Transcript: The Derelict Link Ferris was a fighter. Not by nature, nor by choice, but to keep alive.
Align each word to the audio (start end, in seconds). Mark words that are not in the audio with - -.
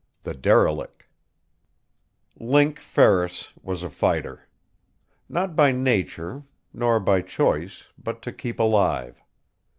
The 0.23 0.33
Derelict 0.33 1.05
Link 2.39 2.79
Ferris 2.79 3.53
was 3.61 3.83
a 3.83 3.89
fighter. 3.91 4.47
Not 5.29 5.55
by 5.55 5.71
nature, 5.71 6.41
nor 6.73 6.99
by 6.99 7.21
choice, 7.21 7.89
but 7.99 8.23
to 8.23 8.31
keep 8.31 8.59
alive. 8.59 9.21